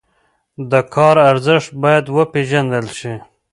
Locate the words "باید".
1.83-2.05